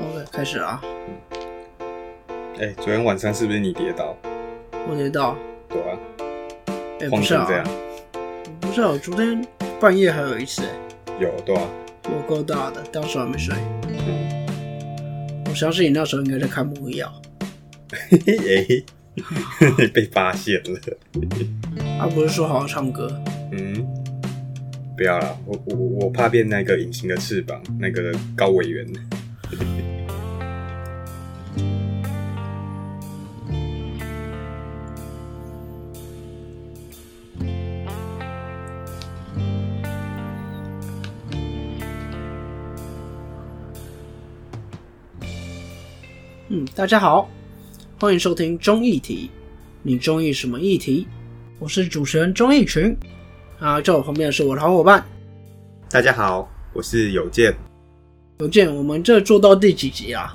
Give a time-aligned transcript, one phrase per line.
[0.00, 0.82] OK，开始啊！
[2.58, 4.16] 哎、昨天晚上是不是你跌倒？
[4.88, 5.36] 我跌倒，
[5.68, 5.98] 对啊，
[7.00, 7.46] 哎、不是啊。
[7.48, 7.66] 这，样，
[8.60, 9.44] 不是啊，我昨天
[9.80, 11.68] 半夜还有一次、哎，有对啊，
[12.04, 13.54] 有够大的，当时还没睡。
[13.88, 17.10] 嗯，我相信你那时候应该在看木曜，
[17.90, 20.80] 哎、 被发现了，
[21.98, 23.10] 他、不是说好好唱歌，
[23.52, 23.86] 嗯，
[24.96, 28.86] 不要了，我我我怕变那个隐形的翅膀，那个高委员，
[46.54, 47.28] 嗯，大家好，
[47.98, 49.30] 欢迎收听中议题，
[49.82, 51.06] 你中意什么议题？
[51.58, 52.96] 我是主持人钟义群，
[53.58, 55.04] 啊，在我旁边是我的好伙伴。
[55.90, 57.54] 大家好，我是有健，
[58.42, 58.74] 有健。
[58.74, 60.34] 我们这做到第几集啊？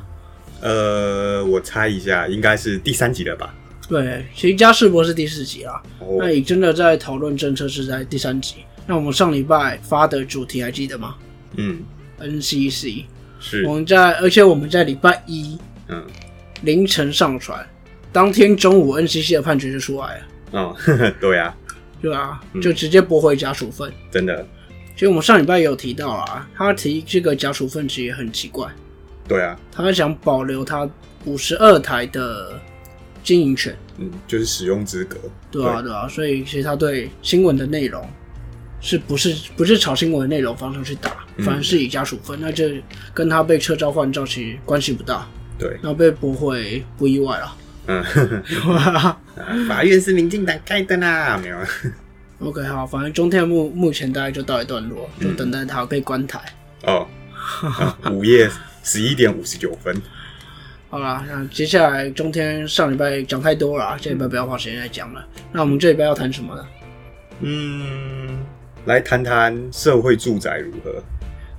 [0.62, 3.54] 呃，我猜一下，应该是第三集了吧？
[3.90, 8.55] 对，其实家世博是第四集啦，哦那，你真的在讨论政策是在第三集。
[8.86, 11.16] 那我们上礼拜发的主题还记得吗
[11.58, 11.82] 嗯
[12.22, 13.04] ，？NCC，
[13.40, 15.58] 是我，们在，而且我们在礼拜一
[15.90, 16.02] 嗯，
[16.64, 17.66] 凌晨上传，
[18.14, 21.54] 当天中午 NCC 的判决就出来了，哦，呵 呵对啊，
[22.02, 23.92] 对啊，嗯就直接驳回家属分。
[24.10, 24.46] 真的，
[24.98, 28.67] 其实我们上礼拜也有提到啊，他提这个家属分其实也很奇怪，
[29.27, 30.90] 对啊，他想保留他
[31.26, 32.59] 五十二台的
[33.23, 35.15] 经营权，嗯，就是使用资格，
[35.51, 35.93] 对啊，对。
[35.93, 38.03] 啊，所以其实他对新闻的内容
[38.81, 41.45] 是不是不是朝新闻的内容方向去打，嗯。
[41.45, 45.27] 反而是以家属分，那这跟他被撤照换照其实关系不大，
[45.59, 47.55] 对，然后被驳回不意外了。
[47.85, 48.03] 嗯，
[49.70, 51.57] 法院是民进党开的啦，没有，
[52.40, 56.40] OK，好，反正中天目目前大概就到一段落，就嗯等待他被关台。
[56.84, 57.07] 哦，
[57.63, 58.48] 啊午夜
[58.84, 59.99] 十一点五十九分，
[60.90, 65.28] 好啦，那接下来中天上礼拜讲太多了啊，这礼拜不要花时间来讲了。
[65.52, 66.68] 那我们这礼拜要谈什么呢？
[67.42, 68.38] 嗯，
[68.86, 71.04] 来谈谈社会住宅如何？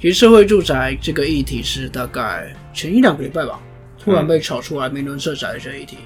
[0.00, 3.60] 其实社会住宅这个议题是大概前一两个礼拜吧，
[3.98, 5.98] 突然被炒出来名伦社宅的这一议题。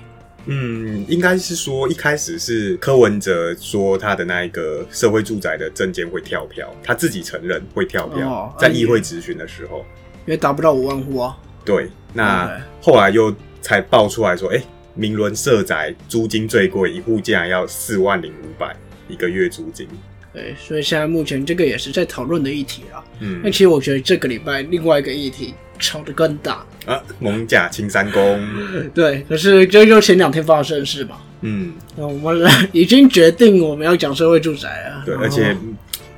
[0.47, 9.84] 嗯，应该是说一开始是柯文哲说他的那一个社会住宅的证件会跳票，他自己承认会跳票，哦在议会质询的时候，
[10.26, 11.38] 因为达不到五万户啊。
[11.64, 14.60] 对，那后来又才爆出来说，哎、
[14.94, 18.74] 明伦社宅租金最贵，一户竟然要四万零五百
[19.09, 19.86] 一个月租金，
[20.32, 23.04] 对，所以现在目前这个也是在讨论的议题啊。
[23.20, 26.65] 嗯那嗯其实我觉得这个礼拜另外一个议题炒得更大。
[26.87, 28.48] 啊，蒙甲青山宫，
[28.94, 31.20] 对，可是这就前两天发生的事吧。
[31.43, 35.03] 嗯，那我们已经决定我们要讲社会住宅了。
[35.04, 35.56] 对，而且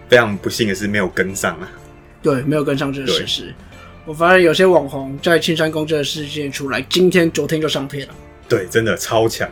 [0.08, 1.68] 非常不幸的是没有跟上啊，
[2.22, 3.54] 对没有跟上这个事实。
[4.04, 8.14] 我发现有些网红在青山宫这个事件出来，今天、昨天就上片了。
[8.46, 9.48] 对，真的超强，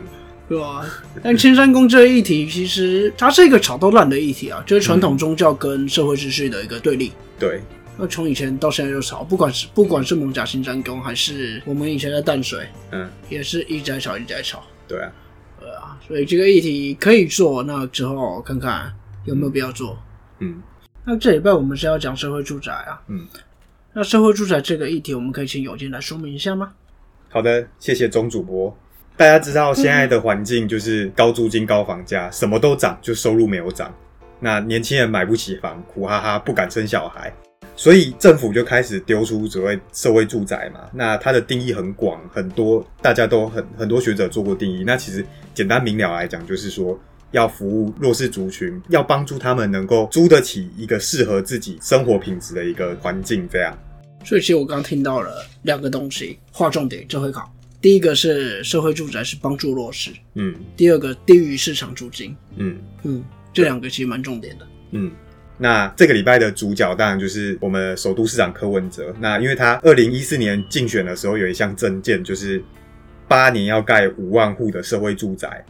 [0.47, 0.85] 对吧？
[1.23, 7.11] 但青山宫这个议题，其实它是一个吵到烂的议题啊，就是传统宗教跟社会秩序的一个对立。
[7.39, 7.61] 对，
[7.97, 14.63] 那从以前到现在就炒，不管是不管是蒙甲新山宫，还是我们以前的淡水，嗯，也是一直在炒，一直在炒。
[14.87, 15.11] 对啊，
[15.59, 18.93] 对啊，所以这个议题可以做，那之后看看
[19.25, 19.97] 有没有必要做。
[20.39, 20.61] 嗯
[21.05, 23.27] 那这礼拜我们是要讲社会住宅啊，嗯。
[23.93, 26.71] 那社会住宅这个议题，我们可以请友健来说明一下吗？
[27.29, 28.75] 好的，谢谢钟主播。
[29.15, 33.93] 大家知道现在的环境就是高租金、高房价，什么都涨，就收入没有涨。
[34.39, 37.31] 那年轻人买不起房，苦哈哈，不敢生小孩，
[37.75, 40.81] 所以政府就开始丢出所谓社会住宅嘛。
[40.93, 44.83] 那它的定义很广，很多大家都很很多学者做过定义。
[44.85, 46.99] 那其实简单明了来讲，就是说
[47.31, 53.77] 要服务弱势族群，要帮助他们能够租得起一个适合自己生活品质的一个环境，这样。
[54.23, 57.51] 所以其实我刚刚听到了两个东西，划重点，这会考。
[57.81, 62.33] 第一个是社会住宅是帮助弱势，嗯第二个低于市场租金。
[62.55, 62.77] 嗯。
[63.03, 64.65] 嗯，这两个其实蛮重点的。
[64.91, 65.11] 嗯，
[65.57, 69.13] 那这个礼拜的主角当然就是我们首都市长柯文哲。
[69.19, 72.61] 那因为他二零一四年竞选的时候有一项政见，就是
[73.27, 75.63] 八年要盖五万户的社会住宅。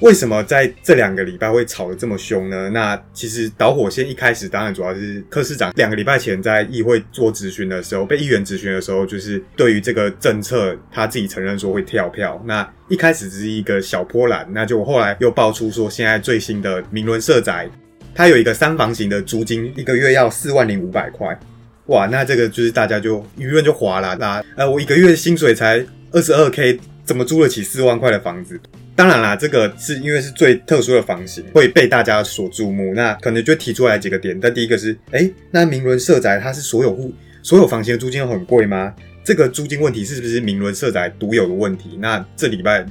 [0.00, 2.70] 为什么在这两个礼拜会吵得这么凶呢？
[2.70, 12.42] 那其实导火线一开始当然主要是柯市长两个礼拜前在议会做质询的时候，被议员质询的时候，就是对于这个政策他自己承认说会跳票。
[12.46, 17.70] 那一开始只是一个小波澜，那就后来又爆出说现在最新的明伦社宅
[18.14, 21.38] 它有一个三房型的租金，一个月要四万零五百块。
[21.86, 28.58] 哇，那这个就是大家就舆论就哗啦啦，呃，我一个月薪水才二十二 k，怎么租得起四万块的房子？
[28.94, 32.92] 当然啦，这个是因为是最特殊的房型，会被大家所注目。
[32.94, 34.38] 那可能就提出来几个点。
[34.38, 37.12] 但第一个是，哎、那明伦社宅它是所有户
[37.42, 38.94] 所有房型的租金都很贵吗？
[39.24, 41.98] 这个租金问题是不是明伦社宅独有的问题？
[41.98, 42.86] 那这礼拜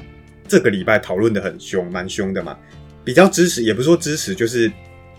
[0.48, 2.58] 这个礼拜讨论的很凶，蛮凶的嘛。
[3.06, 4.72] 比较支持，也不是说支持，就是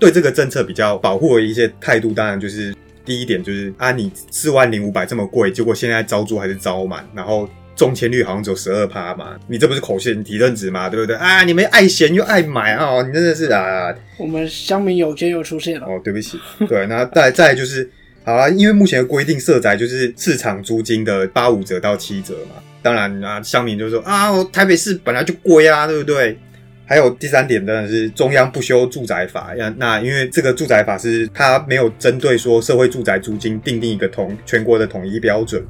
[0.03, 2.13] 对这个政策比较保护的一些态度。
[2.13, 11.15] 当然就是第一点就是啊，你四万零五百这么贵，结果现在招租还是招满，然后中签率好像只有十二趴嘛，你这不是口线提认值嘛，对不对？
[11.15, 13.95] 啊，你们爱嫌又爱买啊，你真的是啊。
[14.19, 15.87] 我们乡民有间又出现了。
[15.87, 17.89] 哦，对不起，对，那再再就是。
[18.25, 22.63] 好啦，因为目前的规定，社宅就是市场租金的八五折到七折嘛。
[22.81, 26.39] 当然啊，乡民就说啊，台北市本来就贵啊，对不对？
[26.85, 29.53] 还有第三点，当然是中央不修住宅法。
[29.57, 35.65] 那那因为这个住宅法是它没有针对说社会住宅租金定定一个统全国的统一标准。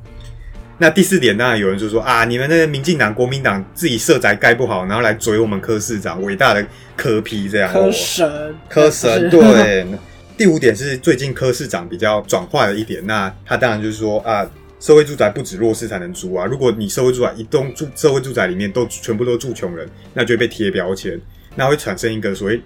[0.79, 6.67] 那第四点，当然有人就说啊，你们那个民进党、国民党自己社宅盖不好，然后来追我们柯市长，伟大的
[6.97, 7.73] 柯批这样。
[7.73, 9.87] 柯神，柯神，对。
[10.35, 14.45] 第五点是最近柯市长比较转化的一点，那他当然就是说啊，
[14.83, 21.19] 社会住宅不止弱势才能租啊，如果你社会住宅一栋住社会住宅里面都全部都住穷人，那就会被贴标签，
[21.55, 22.61] 那会产生一个所谓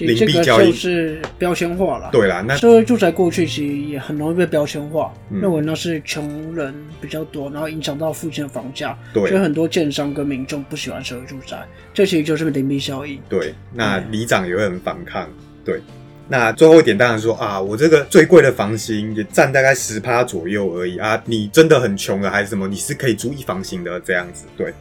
[0.00, 2.10] 零币交易，是标签化了。
[2.10, 13.20] 对啦，那社会住宅过去其实也很容易被标签化，认为那是穷人比较多，然后影响到附近的房价，所以很多建商跟民众不喜欢社会住宅，这其实就是零币效应。
[13.28, 15.30] 对，那里长也会很反抗，
[15.64, 15.80] 对。
[16.32, 21.22] 那最后一点当然说啊，我这个最贵的房型也占大概十趴左右而已啊。
[21.26, 22.66] 你真的很穷了还是什么？
[22.66, 24.46] 你是可以租一房型的这样子。
[24.56, 24.72] 对，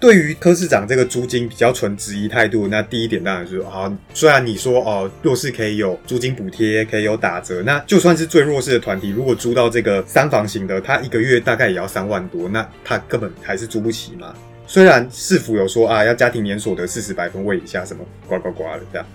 [0.00, 14.34] 对于柯市长这个租金比较纯质疑态度，那第一点当然是啊，虽然你说哦弱势可以有租金补贴，可以有打折，那就算是最弱势的团体，如果租到这个三房型的，他一个月大概也要三万多，那他根本还是租不起嘛。
[14.66, 19.06] 虽然市府有说啊，要家庭年所得四十百分位以下什么呱呱呱的这样。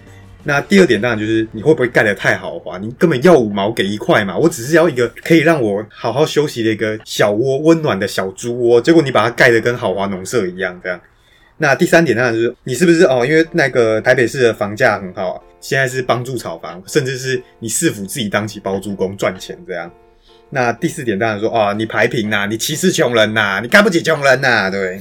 [0.45, 2.77] 那第二点当然就是你会不会盖得太豪华？
[2.77, 8.81] 你根本要五毛给一块嘛，我只是要一个可以让我好好休息的一个小窝，温暖的小猪窝。
[8.81, 10.99] 结果你把它盖得跟豪华农舍一样，这样。
[11.57, 13.25] 那第三点当然就是你是不是哦？
[13.25, 19.89] 因为那个台北市的房价很好，现在是帮助炒房，甚至是你市府自己当起包租公赚钱这样。
[20.49, 24.99] 那第四点当然说哦，你排平呐，你歧视穷人呐，你看不起穷人呐，对。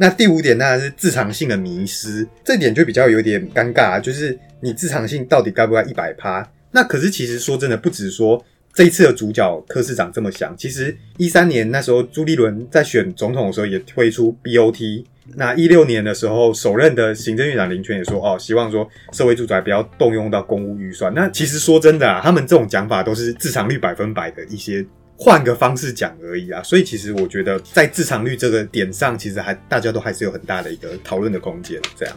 [0.00, 6.48] 那第五点当然是自偿性的迷失，这点就比较有点尴尬，就是你自偿性到底该不该一百趴？
[6.72, 21.12] 那可是其实说真的，不止说这一次的主角柯市长这么想，其实一三年那时候朱立伦在选总统的时候也推出 BOT，那一六年的时候首任的行政院长林权也说哦，希望说社会住宅不要动用到公务预算。
[21.14, 24.84] 那其实说真的啊，他们这种讲法都是自偿率百分百的一些。
[25.20, 31.76] 换个方式讲而已啊，所以其实我觉得在自偿率这个点上，其实还大家都还是有很大的一个讨论的空间。
[31.96, 32.16] 这样，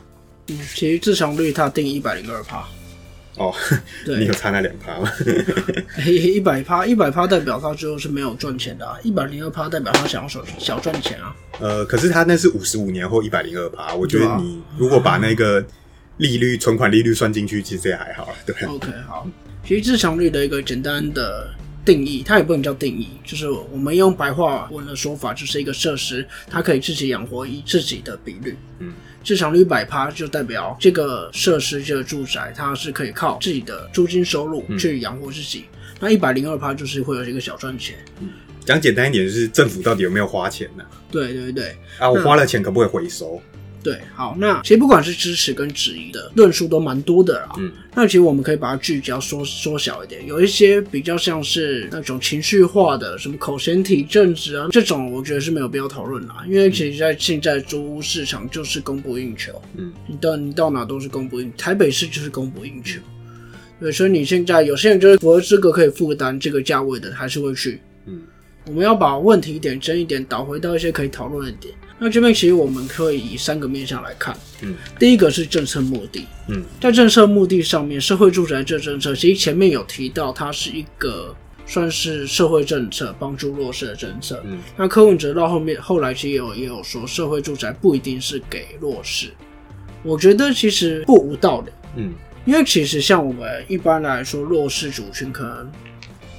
[0.52, 2.68] 嗯，其实自强率它定一百零二趴。
[3.38, 3.54] 哦，
[4.06, 5.10] 对你有差那两趴吗？
[6.06, 11.34] 一百趴，一百趴代表他最后是没有赚钱的，一百零二趴代表他想要小小赚钱啊。
[11.60, 15.66] 呃，可是他那是五十五年后一百零二趴，我觉得你如果把那个
[16.18, 18.54] 利率存款利率算进去，其实也还好对。
[18.68, 19.26] OK，好，
[19.66, 21.50] 其实自强率的一个简单的。
[21.84, 28.56] 定义它也不能叫定义，就是我们用白话文的说法，就是一个设施，它可以自己养活一自己的比率。
[28.78, 35.66] 嗯，市场率百趴就代表这个设施这个住宅，它是可以靠自己的租金收入去养活自己。
[36.00, 37.98] 那一百零二趴就是会有一个小赚钱。
[38.66, 40.84] 讲简单一点，就是政府到底有没有花钱呢？
[41.12, 43.42] 对对对，啊，我花了钱可不可以回收？
[43.84, 47.56] 对，好，那其实不管是支持跟质疑的论述都蛮多的啦。
[47.58, 56.44] 嗯，那其实我们可以把它聚焦缩缩小一点，有一些比较像是那种情绪化的，什么口嫌体正直啊，这种我觉得是没有必要讨论啦。
[56.48, 63.00] 因为其实在现在租屋市场就是供不应求，嗯，你到你到哪都是供不应，台北市就是供不应求。
[63.80, 67.82] 对，所以你现在有些人就是符合资格可以负担这个价位的，还是会去。
[68.06, 68.22] 嗯，
[68.68, 71.74] 我们要把问题点真一点，导回到一些可以讨论的点。
[72.04, 81.36] 那这边其实我们可以以三个面向来看，嗯，第一个是政策目的，嗯，在政策目的上面，社会住宅这政策其实前面有提到，它是一个
[81.68, 89.32] 算是社会政策，帮助弱势的政策，嗯，那柯文哲到后面后来其实也有也有说，社会住宅不一定是给弱势，
[90.02, 92.14] 我觉得其实不无道理，嗯，
[92.46, 95.72] 因为其实像我们一般来说弱势族群可能。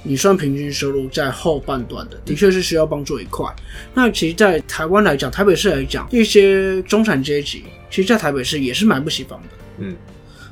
[0.05, 3.45] 你算平均收入在后半段的，的确是需要帮助一块。
[3.93, 9.47] 那其实，在台湾来讲，台北市来讲，一些中产阶级，其实，在台北市也是买不起房的。
[9.77, 9.95] 嗯，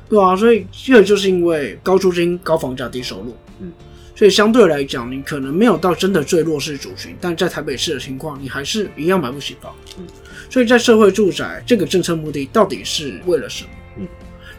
[0.08, 3.36] 对啊，所以这就是因为高租金、高房价、低收入。
[3.60, 3.70] 嗯，
[4.16, 9.70] 所以相对来讲，你可能没有到真的最弱势族群，但在台北市的情况，你还是一样买不起房。
[9.98, 10.06] 嗯，
[10.48, 13.70] 所以在社会住宅这个政策目的到底是为了什么？
[13.98, 14.08] 嗯，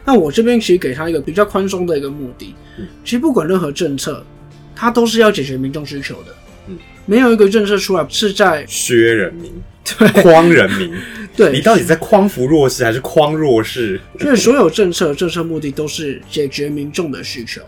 [0.04, 2.54] 那我这边其实给他一个比较宽松的一个目的。
[2.78, 4.24] 嗯，其实不管任何政策。
[4.74, 6.34] 它都是要解决民众需求的，
[6.68, 6.76] 嗯，
[7.06, 9.52] 没有一个政策出来是在削人民、
[9.84, 10.92] 诓人民。
[11.36, 14.00] 对你到底在匡扶弱势还是匡弱势？
[14.20, 17.60] 所以所有政策政策目的都是解决民众的需求。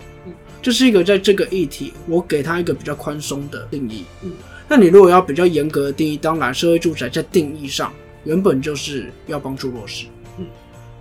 [0.63, 4.05] 这是一个在这个议题，我给他一个比较宽松的定义。
[4.23, 4.33] 嗯，
[4.69, 7.93] 那你如果要比较严格的定义，当然社会住宅在定义上
[8.25, 10.07] 原本就是要帮助弱势。
[10.39, 10.47] 嗯，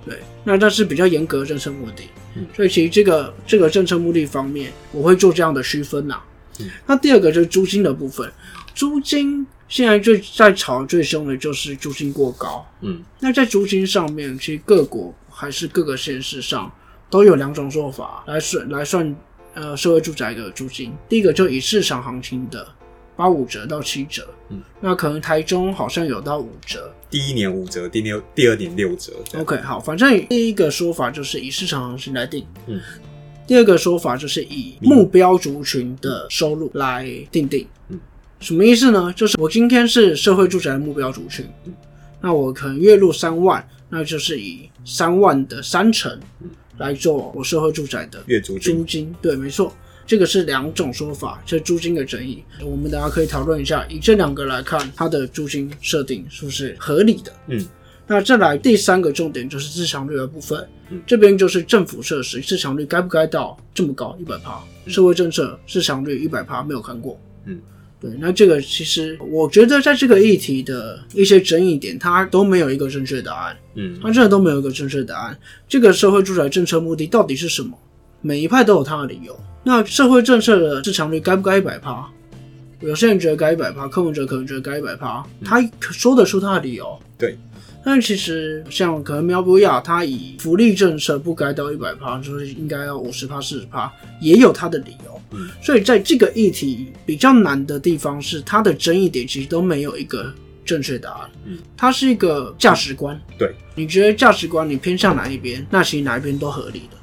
[0.05, 2.03] 对，那这是比较严格的政策目的。
[2.35, 6.21] 嗯，所以其实这个这个政策目的方面，我会做这样的区分呐。
[6.59, 8.31] 嗯，那第二个就是租金的部分，
[8.73, 12.65] 租金现在最在炒最凶的就是租金过高。
[12.81, 16.71] 嗯，那在租金上面，其实各国还是各个县市上
[17.09, 19.15] 都有两种做法来算来算。
[19.57, 22.67] 呃，社会住宅的租金，第一个就以市场行情的
[23.15, 29.13] 八五折到七折，嗯，那可能台中好像有到五折，第一年五折，第六第二年六折。
[29.35, 32.77] OK，好，反正第一个说法就是以市场行情来定，嗯，
[33.47, 37.97] 第二个说法就是以目标族群的收入来定定，嗯，
[38.41, 39.13] 什么意思呢？
[39.15, 41.47] 就是我今天是社会住宅的目标族群，
[42.19, 46.19] 那我可能月入三万，那就是以三万的三成。
[46.77, 49.73] 来做我社会住宅的月租租金，对，没错，
[50.05, 57.33] 这个是两种说法，这租金的争议，我们等下可以讨论一下，以这两个来看，它的租金设定是不是合理的？
[57.47, 57.65] 嗯，
[58.07, 60.67] 那再来第三个重点就是自偿率的部分，
[61.07, 64.63] 这边就是政府设施自偿率该不该到这么高一百趴？
[64.87, 67.59] 社会政策自偿率一百趴没有看过，嗯。
[67.97, 73.57] 对，那这个其实我觉得，在这个议题的一些争议点，它都没有一个正确答案。
[73.75, 75.39] 嗯，它真的都没有一个正确答案。
[75.67, 77.71] 这个社会住宅政策目的到底是什么？
[78.21, 79.35] 每一派都有它的理由。
[79.65, 82.07] 那社会政策的市场率该不该一百趴？
[82.81, 86.97] 有些人觉得该一百趴，柯文哲可能觉得该一百趴，他说得出他的理由。
[87.17, 87.37] 对。
[87.83, 95.21] 但其实像可能苗博雅，他以福利政策不该到一百趴，就是应该要五十趴、四十趴，也有他的理由。
[95.31, 101.29] 嗯，所以在这个议题比较难的地方是，它的争议点其实都没有一个正确答案。
[101.45, 103.19] 嗯，它是一个价值观。
[103.37, 106.97] 对，你觉得价值观你偏向哪一边，那其实哪一边都合理的。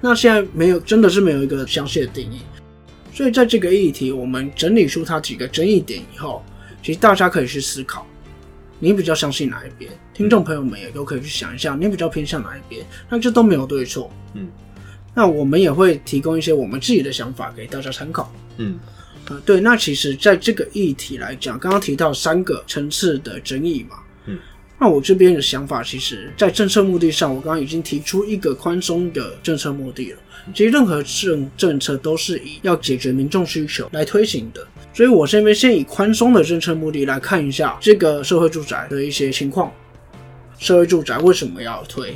[0.00, 2.40] 那现在没有，真的是没有一个详细的定义。
[3.12, 6.42] 所以在这个议题，我们整理出它几个争议点以后，
[6.82, 8.06] 其实大家可以去思考。
[8.78, 9.90] 你比较相信哪一边？
[10.14, 12.82] 听众朋友们也都可以去想一下，你比较偏向哪一边？
[13.10, 14.10] 那这都没有对错。
[14.32, 14.48] 嗯，
[15.14, 18.32] 那我们也会提供一些我们自己的想法给大家参考。
[18.56, 18.78] 嗯，
[19.28, 23.98] 呃，对，那其实在这个议题来讲，刚刚提到三个层次的争议嘛。
[24.80, 30.18] 嗯，那我这边的想法，其实在政策目的上，我刚刚已经提出一个宽松的政策目的了。
[30.54, 34.66] 其实任何政政策都是以要解决民众需求来推行的。
[34.94, 39.70] 所以，我这边先以宽松的政策目的来看一下这个社会住宅的一些情况。
[40.58, 42.14] 社会住宅为什么要推？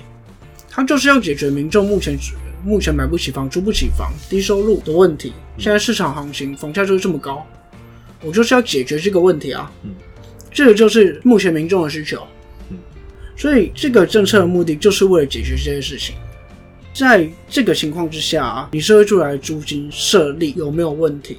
[0.71, 2.19] 它就是要解决民众目前
[2.65, 5.35] 目前买不起房、租不起房、低收入的问题。
[5.59, 7.47] 现在市场行情房价就是这么高，
[8.23, 9.71] 我就是要解决这个问题啊。
[9.85, 9.95] 嗯，
[10.51, 12.27] 这个就是目前民众的需求。
[13.35, 16.15] 嗯，所以这个政策的目的就是为了解决这些事情。
[16.93, 21.37] 在这个情况之下，你社会住宅租金设立有没有问题？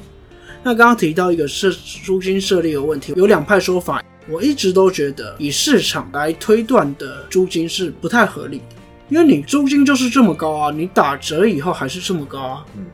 [0.63, 1.71] 那刚刚提到一个设
[2.03, 4.03] 租金设立的问题，有两派说法。
[4.27, 8.75] 我一直都觉得以市场来推断的租金是不太合理的，
[9.07, 12.65] 因为你租金就是这么高啊，你打折以后还是这么高啊。
[12.75, 12.87] 嗯，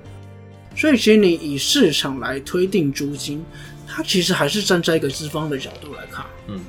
[0.75, 3.41] 所以其实你以市场来推定租金，
[3.87, 6.25] 它其实还是站在一个资方的角度来看。
[6.49, 6.59] 嗯，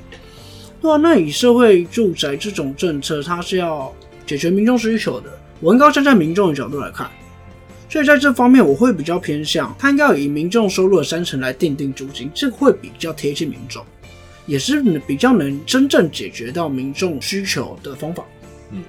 [0.83, 3.89] 对啊，那以社会住宅这种政策，它是要
[4.25, 5.29] 解决民众需求的，
[5.61, 7.09] 我应该站在民众的角度来看。
[7.89, 13.81] 所以在这方面，我会比较偏向，它应该以民众收入的三成来定定租金，这个会比较贴近民众，
[14.45, 18.25] 也是比较能真正解决到民众需求的方法。
[18.71, 18.83] 嗯，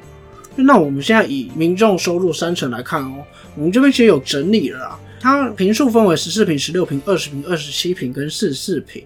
[0.57, 3.23] 那我们现在以民众收入三成来看哦，
[3.55, 9.05] 我们这边其实有整理了啦，它平数分为十四平、十六平、二十平、二十七平跟四十四平，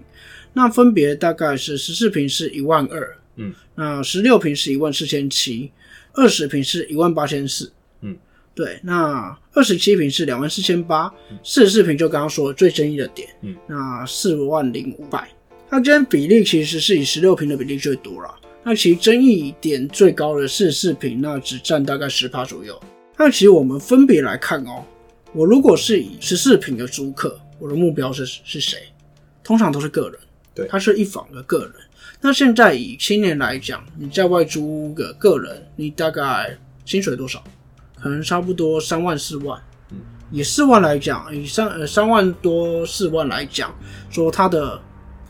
[0.58, 5.70] 那分别大概是十四平是一万二，嗯，那十六平是一万四千七，
[6.14, 7.70] 二十平是一万八千四。
[8.00, 8.16] 嗯
[8.56, 11.08] 对，那二十七平是两万四千八，
[11.44, 15.28] 四十四平就刚刚说最争议的点，嗯，那四万零五百，
[15.70, 18.34] 那今天比例其实是以十六平的比例最多了，
[18.64, 22.76] 那其实争议点最高的四十四平，那只占大概十趴左右。
[23.16, 24.84] 那其实我们分别来看哦，
[25.32, 28.76] 我如果是以十四平的租客，我的目标是是谁？
[29.44, 30.18] 通常都是个人，
[30.58, 31.72] 对，他是一房的个人。
[32.20, 37.42] 那现在以青年来讲，你在外租个个人，你大概薪水多少？
[38.02, 39.60] 可能差不多三万四万，
[39.92, 39.98] 嗯，
[40.32, 43.72] 以四万来讲，以三呃三万多四万来讲，
[44.10, 44.80] 说它的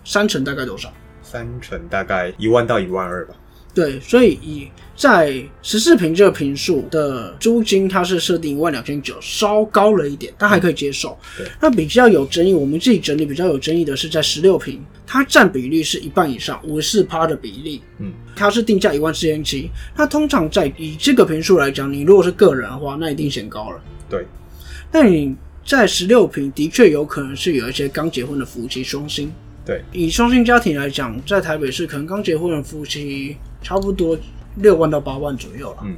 [0.02, 0.90] 三成大概多少？
[1.23, 3.35] 三成大概一万到一万二吧。
[3.78, 4.66] 对，所以以
[4.97, 11.16] 在十四平这个平数的租金，它是设定一万两千九，稍高了一点，但还可以接受。
[11.61, 17.80] 那比较有争议，我们自己整理比较有争议的是在十六平，它占比例是一半以上，五十四趴的比例。
[18.00, 19.70] 嗯，它是定价一万四千七。
[19.97, 23.80] 那通常在以这个平数来讲，你如果是个人的话，那一定显高了。
[24.11, 24.26] 对，
[24.90, 29.32] 那你在十六平的确有可能是有一些刚结婚的夫妻双薪。
[29.68, 34.18] 对，以双薪家庭来讲，在台北市可能刚结婚的夫妻差不多。
[34.60, 35.94] 六万到八万左右了，嗯，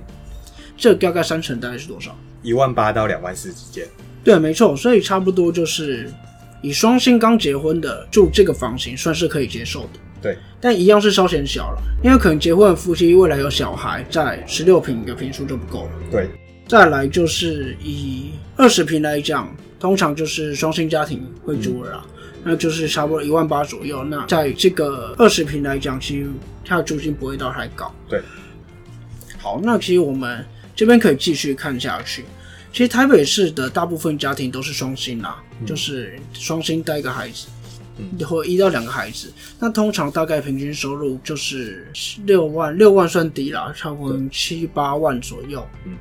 [0.77, 2.15] 这大概三成大概是多少？
[2.43, 3.87] 一万八到两万四之间。
[4.23, 6.13] 对，没错，所以差不多就是
[6.61, 9.89] 以双薪刚结婚的住这个房型，算是可以接受的。
[10.21, 15.91] 对，但一样是稍显小了，因为可能结婚的夫妻未来有小孩，在十六平的平数就不够了。
[16.11, 16.29] 对，
[16.69, 19.49] 再来就是以二十平来讲，
[19.79, 22.05] 通常就是双薪家庭会租了，
[22.45, 24.05] 那就是差不多一万八左右。
[24.05, 26.29] 那在这个二十平来讲，其实
[26.65, 27.95] 它的租金不会到太高。
[28.09, 28.21] 对。
[29.39, 30.45] 好，那其实我们
[30.77, 32.25] 这边可以继续看下去。
[32.73, 37.49] 其实台北市的大部分家庭都是双薪啦，就是双薪带一个孩子，
[38.25, 39.33] 或一到两个孩子。
[39.59, 41.91] 那通常大概平均收入就是
[42.27, 45.67] 六万，六万算低啦，差不多七八万左右。
[45.85, 45.97] 嗯，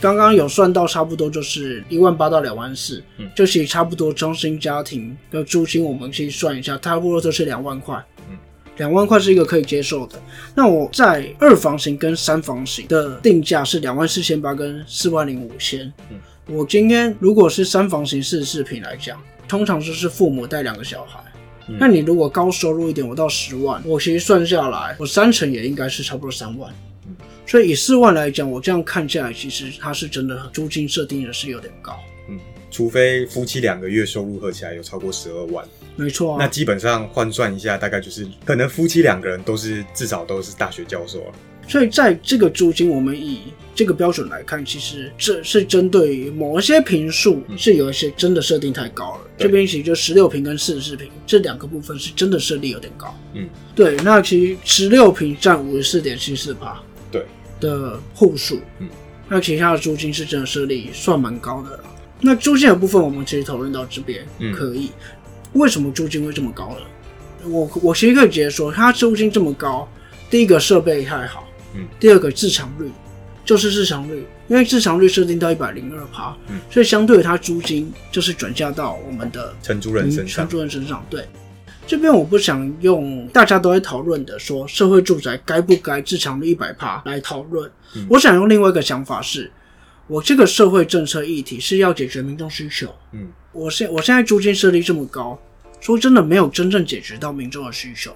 [0.00, 7.96] 刚刚有算到差不多就是一万八到两万四，嗯，就其实差不多中心家庭的租金，我们可以算一下，差不多就是两万块。
[8.28, 8.36] 嗯
[8.76, 10.20] 两万块是一个可以接受的。
[10.54, 15.90] 那我在二房型跟三房型的定价是两万四千八跟四万零五千。
[16.10, 16.18] 嗯，
[16.54, 21.18] 我今天如果是三房型四十四平来讲，通常就是父母带两个小孩。
[21.80, 26.70] 那你如果高收入一点，我到十万，我其实算下来，我三成也应该是差不多三万。
[27.46, 31.96] 所以以四万来讲，我这样看下来，其实它是真的租金设定的是有点高。
[32.28, 32.38] 嗯，
[32.70, 35.64] 除非夫妻两个月收入合起来有超过十二万。
[35.94, 41.32] 没错，那基本上换算一下，大概就是可能夫妻两个人都是至少都是大学教授了。
[41.68, 49.20] 所以在这个租金，我们以这个标准来看，其实这是针对于某一些平数是有一些真的设定太高了。
[49.36, 53.12] 这边其实就十六平跟四十四平这两个部分是真的设定有点高。
[53.34, 57.24] 嗯，对，那其实十六平占五十四点七四八，对
[57.60, 58.88] 的户数，嗯，
[59.28, 61.84] 那其他的租金是真的设立算蛮高的了。
[62.20, 64.90] 那租金的部分，我们其实讨论到这边可以。
[65.52, 67.48] 为什么租金会这么高呢？
[67.48, 69.88] 我我其实可以直接说，它租金这么高，
[70.28, 72.90] 第一个设备太好，嗯，第二个自偿率
[73.42, 81.02] 就是自偿率，因为自偿率设定到一百零二趴，嗯，所以相对于它租金就是转嫁到我们的承租人身上，承租人身上。
[81.08, 81.24] 对，
[81.86, 87.70] 这边我不想用大家都在讨论的说社会住宅该不该自强率一百趴来讨论，
[88.08, 89.50] 我想用另外一个想法是，
[90.06, 95.38] 我这个社会政策议题是要解决民众需求，嗯，我现我现在租金设立这么高。
[95.78, 98.10] 说真的，没有真正解决到民众的需求。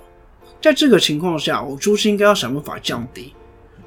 [0.61, 3.33] 在这个情况下，我租金应该要想办法降低。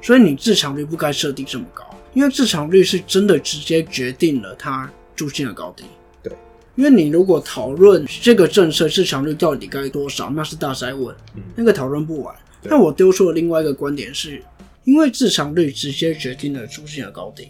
[0.00, 1.82] 所以你自强率不该设定这么高，
[2.14, 5.84] 因为自强率是真的直接决定了它租金的高低。
[6.76, 11.14] 对，因为你如果讨论这个政策自偿率到底该多少，那是大灾问，
[11.54, 12.34] 那个讨论不完。
[12.62, 14.42] 那我丢出了另外一个观点，是
[14.84, 17.48] 因为自偿率直接决定了租金的高低，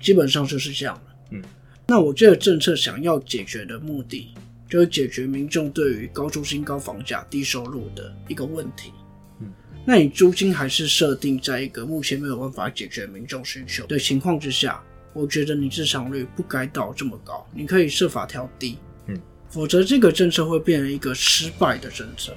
[0.00, 1.36] 基本上就是这样的。
[1.36, 1.42] 嗯，
[1.86, 4.28] 那我这个政策想要解决的目的。
[4.70, 8.92] 就是解决民众对于高租金、高房价、低收入的一个问题。
[9.40, 9.52] 嗯，
[9.84, 14.80] 那你租金还是设定在一个目前没有办法解决民众需求的情况之下，
[15.12, 18.78] 我觉得你自偿率不该到这么高，你可以设法调低。
[19.06, 22.32] 嗯，否则这个政策会变成一个失败的政策，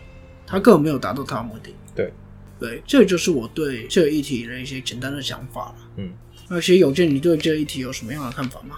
[0.48, 1.74] 它根本没有达到它的目的。
[1.96, 2.12] 对，
[2.60, 5.76] 对，这就是我对这个议题的一些简单的想法了。
[5.98, 6.12] 嗯，
[6.50, 8.78] 而且有健你对这个议题有什么样的看法吗？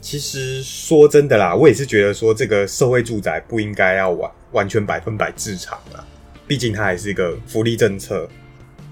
[0.00, 6.04] 其实说真的啦，我也是觉得说这个社会住宅不应该要完完全百分百自偿啦，
[6.46, 8.28] 毕竟它还是一个福利政策。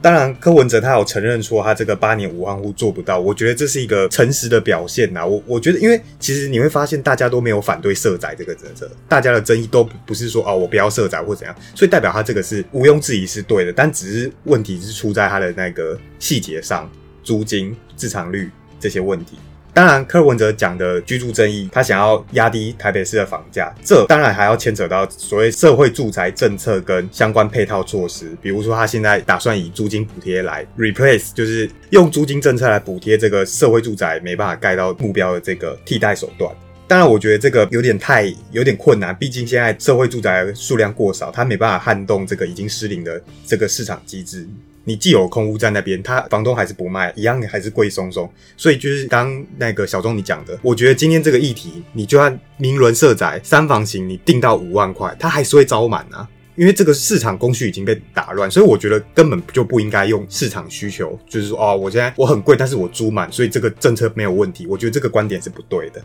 [0.03, 5.27] 当然，柯文哲他有承认说他这个八年五万户做不到，我觉得这是一个诚实的表现呐。
[5.27, 16.91] 我我觉得，因为其实你会发现大家都没有反对社宅这个政策，大家的争议都不是说哦我不要社宅或怎样，所以代表他这个是毋庸置疑是对的，但只是问题是出在他的那个细节上，
[17.23, 19.37] 租金、自偿率这些问题。
[19.73, 28.37] 当然，柯文哲讲的居住正义，他想要压低台北市的房价，这当然还要牵扯到所谓社会住宅政策跟相关配套措施。
[28.43, 36.53] 比如说，他现在打算以租金补贴来 replace，就是用租金政策来补贴这个社会住宅没办法盖到目标的这个替代手段。
[36.89, 44.45] 当然，我觉得这个有点太有点困难，毕竟现在社会住宅数量过少，他没办法撼动这个已经失灵的这个市场机制。
[44.91, 48.29] 你既有空屋在那边，他房东还是不卖，一样还是贵松松。
[48.57, 56.29] 所以就是刚那个小钟你讲的，我觉得今天这个议题，你就算明伦社宅三房型，你定到五万块，它还是会招满啊。
[56.57, 64.67] 因因为这个市场供需已经被打乱，所以我觉得根本就不应该用市场需求，就是说哦，我现在我很贵，但是我租满，所以这个政策没有问题。
[64.67, 66.03] 我觉得这个观点是不对的。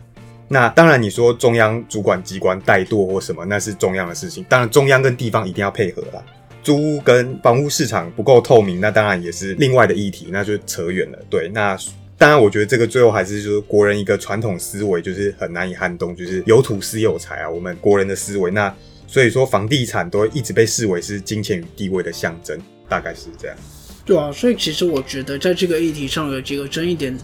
[0.48, 4.46] 那当然，你说中央主管机关怠惰或什么，那是中央的事情。
[4.48, 6.24] 当然，中央跟地方一定要配合啦。
[6.66, 11.18] 租屋跟房屋市场不够透明，那当然也是另外的议题，那就扯远了。
[11.30, 11.78] 对，那
[12.18, 17.48] 当然，我觉得这个最后还是就是国人一个传统思维，就是很难以撼动，就是有土私有财啊。
[17.48, 18.74] 我们国人的思维，那
[19.06, 23.56] 所以说房地产都一直被视为是金钱与地位的象征，大概是这样。
[24.04, 27.16] 对啊，所以其实我觉得在这个议题上有几个争议点。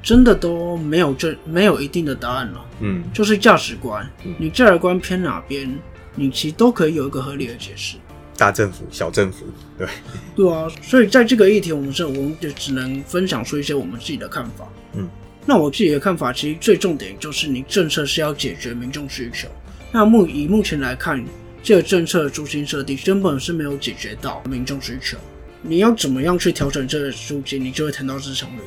[0.00, 4.08] 真的都没有这没有一定的答案了，嗯，就是价值观，
[4.38, 5.68] 你价值观偏哪边，
[6.14, 7.96] 你其实都可以有一个合理的解释。
[8.38, 9.44] 大政府、小政府，
[9.76, 9.88] 对，
[10.36, 14.68] 对啊，所以在这个议题，我们是我们就只能分享出一些我们自己的看法。
[14.94, 15.08] 嗯，
[15.44, 19.48] 那我自己的看法，其实最重点就是你政策是要解决民众需求。
[19.90, 21.22] 那目以目前来看，
[21.64, 25.18] 这个政策的租金设定根本是没有解决到民众需求。
[25.60, 28.60] 你要怎么样去调整这个租金，你就会谈到市场率。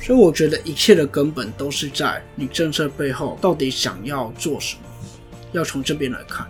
[0.00, 4.82] 所以我觉得一切的根本都是在你政策背后到底想要做什么，
[5.50, 6.46] 要从这边来看。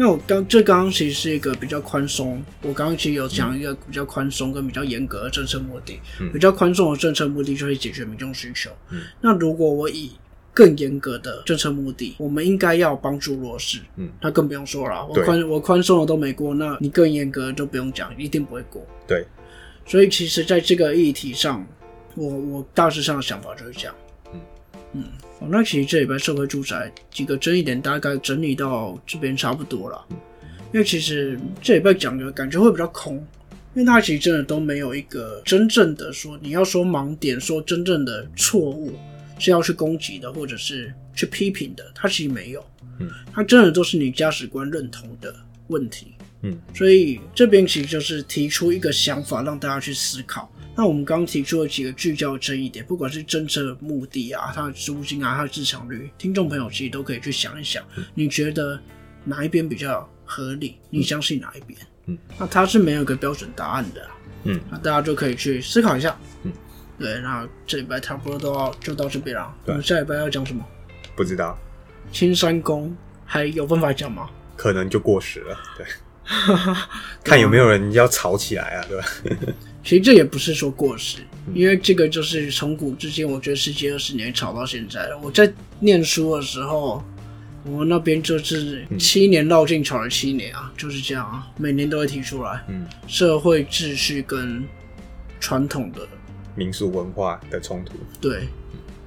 [0.00, 6.00] 那我刚这刚刚其实是一个比较宽松，我刚刚其实有讲一个比较宽松跟比较严格的政策目的。
[6.32, 8.70] 比较宽松的政策目的就是解决民众需求。
[9.20, 10.12] 那如果我以
[10.54, 13.78] 更严格的政策目的，我们应该要帮助弱势。
[13.96, 18.82] 嗯，那更不用说了，我宽我宽松的都没过，那你更严格就不用讲，一定不会过。
[19.06, 19.26] 对，
[19.84, 21.66] 所以其实在这个议题上。
[22.16, 23.94] 我我大致上的想法就是这样，
[24.92, 25.04] 嗯，
[25.48, 30.04] 那其实这礼拜社会住宅几个争议点大概整理到这边差不多了，
[30.72, 33.14] 因为其实这礼拜讲的感觉会比较空，
[33.74, 38.92] 因为它其实真的都没有一个真正的说你要说盲点，说真正的错误
[39.38, 42.64] 是要去攻击的或者是去批评的，它其实没有，
[42.98, 45.34] 嗯，它真的都是你价值观认同的
[45.68, 50.50] 问题，嗯，所以这边其实就是提出一个想法让大家去思考。
[50.76, 58.80] 那我们刚刚提出了几个聚焦的争议点，不管是政策目的啊，它的租金啊，它的市场率，听众朋友其实都可以去想一想，你觉得
[59.24, 60.76] 哪一边比较合理？
[60.88, 61.78] 你相信哪一边？
[62.06, 64.08] 嗯，那它是没有一个标准答案的，
[64.44, 66.52] 嗯，那大家就可以去思考一下，嗯，
[66.98, 70.64] 对，那这礼拜差不多都要就到这边了，我们下礼拜要讲什么？
[71.14, 71.58] 不知道，
[72.10, 74.30] 青山宫还有办法讲吗？
[74.56, 75.86] 可能就过时了，对，
[77.24, 79.04] 看有没有人要吵起来啊，对吧？
[79.82, 81.18] 其实这也不是说过时，
[81.54, 85.08] 因为这个就是从古至今，我觉得十几二十年吵到现在。
[85.22, 87.02] 我在念书的时候，
[87.64, 92.62] 我们那边就是七年绕境吵了七年啊，就是这样啊，每年都会提出来。
[92.68, 94.62] 嗯，社会秩序跟
[95.40, 96.06] 传统的
[96.54, 98.48] 民俗文化的冲突，对，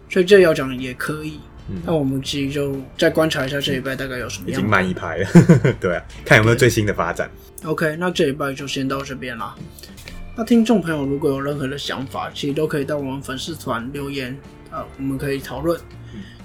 [0.09, 1.39] 所以这要讲也可以。
[1.69, 4.59] 嗯，那我们其实就再观察一下这一拜大概有什么样。
[4.59, 5.27] 已经慢一拍了，
[5.79, 7.29] 对啊，看有没有最新的发展。
[7.63, 9.55] OK，那这一拜就先到这边啦。
[10.35, 14.37] 那听众朋友如果有任何的想法，其实都可以到我们粉丝团留言
[14.71, 15.79] 啊，我们可以讨论。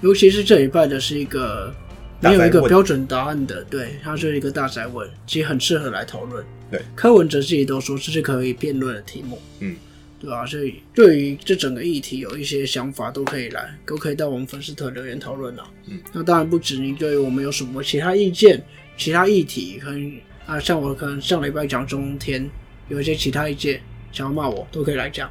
[0.01, 1.73] 尤其是这一拜的是一个
[2.21, 6.45] 没有一个标准答案的，对，它是一个大宅问，其实很适合来讨论。
[6.71, 9.75] 对，柯文哲自己都说这是可以辩论的题目，嗯，
[10.19, 10.45] 对吧？
[10.45, 15.63] 所以对于这整个议题有一些想法都可以来，都可以到我们粉丝团留言讨论了。
[15.87, 18.61] 嗯，那当然不止你对于我们有什么其他意见、
[18.97, 20.13] 其他议题，可能
[20.45, 22.49] 啊，像我可能上礼拜讲中天。
[22.89, 23.79] 有一些其他意见
[24.11, 25.29] 想要骂我，都可以来讲。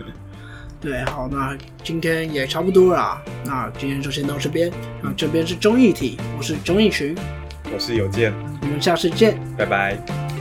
[0.78, 3.24] 对，好，那今天也差不多啦。
[3.46, 4.70] 那今天就先到这边。
[5.02, 7.16] 那这边是综艺体，我是综艺群，
[7.72, 8.30] 我是有健，
[8.60, 10.31] 我们下次见，拜拜。